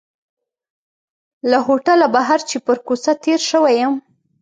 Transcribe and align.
له 1.49 1.57
هوټله 1.67 2.07
بهر 2.15 2.39
چې 2.49 2.57
پر 2.65 2.77
کوڅه 2.85 3.13
تېر 3.23 3.39
شوی 3.49 3.75
یم. 3.81 3.93